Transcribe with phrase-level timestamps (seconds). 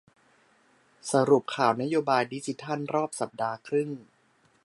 [1.11, 3.89] สรุปข่าวนโยบายดิจิทัลรอบสัปดาห์ครึ่ง